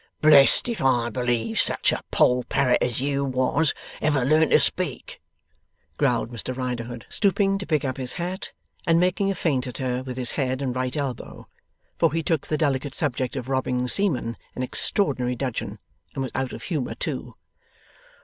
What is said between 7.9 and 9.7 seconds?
his hat, and making a feint